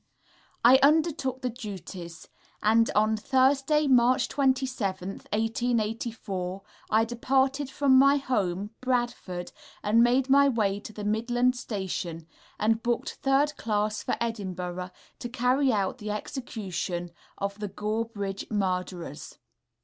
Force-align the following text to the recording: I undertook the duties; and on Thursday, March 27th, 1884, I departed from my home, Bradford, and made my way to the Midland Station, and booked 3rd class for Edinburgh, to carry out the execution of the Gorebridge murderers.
I 0.65 0.79
undertook 0.81 1.43
the 1.43 1.49
duties; 1.51 2.27
and 2.63 2.89
on 2.95 3.15
Thursday, 3.15 3.85
March 3.85 4.29
27th, 4.29 5.29
1884, 5.31 6.61
I 6.89 7.05
departed 7.05 7.69
from 7.69 7.99
my 7.99 8.17
home, 8.17 8.71
Bradford, 8.81 9.51
and 9.83 10.01
made 10.01 10.27
my 10.27 10.49
way 10.49 10.79
to 10.79 10.91
the 10.91 11.03
Midland 11.03 11.55
Station, 11.55 12.25
and 12.57 12.81
booked 12.81 13.21
3rd 13.21 13.55
class 13.57 14.01
for 14.01 14.15
Edinburgh, 14.19 14.89
to 15.19 15.29
carry 15.29 15.71
out 15.71 15.99
the 15.99 16.09
execution 16.09 17.11
of 17.37 17.59
the 17.59 17.69
Gorebridge 17.69 18.49
murderers. 18.49 19.37